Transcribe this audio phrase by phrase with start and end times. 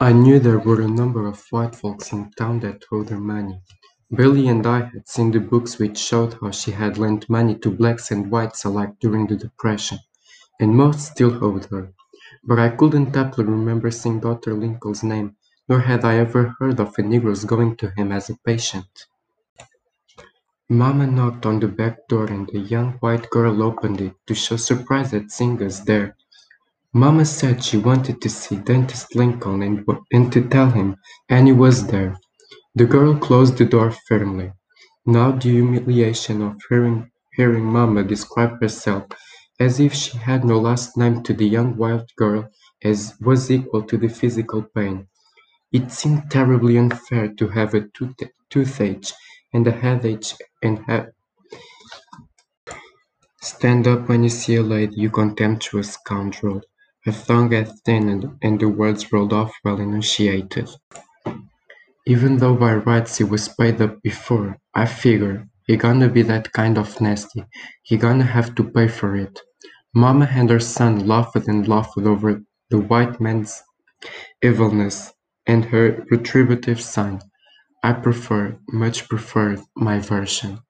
[0.00, 3.60] I knew there were a number of white folks in town that owed her money.
[4.14, 7.70] Bailey and I had seen the books which showed how she had lent money to
[7.72, 9.98] blacks and whites alike during the Depression,
[10.60, 11.92] and most still owed her.
[12.44, 14.54] But I couldn't aptly remember seeing Dr.
[14.54, 15.36] Lincoln's name,
[15.68, 19.06] nor had I ever heard of a negro's going to him as a patient.
[20.68, 24.56] Mama knocked on the back door and a young white girl opened it to show
[24.56, 26.16] surprise at seeing us there.
[26.96, 29.62] Mama said she wanted to see Dentist Lincoln
[30.12, 30.96] and, to tell him
[31.28, 32.16] Annie was there.
[32.76, 34.52] The girl closed the door firmly.
[35.04, 39.06] Now the humiliation of hearing, hearing Mama describe herself
[39.58, 42.48] as if she had no last name to the young wild girl
[42.84, 45.08] as was equal to the physical pain.
[45.72, 48.20] It seemed terribly unfair to have a tooth
[48.50, 49.12] toothache
[49.52, 50.26] and a headache
[50.62, 51.08] and have
[53.42, 56.62] Stand up when you see a lady, you contemptuous scoundrel.
[57.04, 60.68] Her tongue had thinned, and the words rolled off well enunciated.
[62.06, 66.50] Even though by rights he was paid up before, I figure he gonna be that
[66.54, 67.44] kind of nasty.
[67.82, 69.38] He gonna have to pay for it.
[69.94, 73.62] Mama and her son laughed and laughed over the white man's
[74.42, 75.12] evilness
[75.46, 77.20] and her retributive sign.
[77.82, 80.60] I prefer, much prefer, my version.